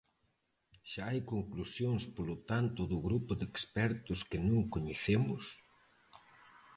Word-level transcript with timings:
¿Xa 0.91 1.03
hai 1.09 1.19
conclusións, 1.33 2.03
polo 2.15 2.35
tanto, 2.51 2.81
do 2.91 2.97
grupo 3.07 3.31
de 3.39 3.45
expertos 3.51 4.19
que 4.29 4.39
non 4.47 4.59
coñecemos? 4.73 5.43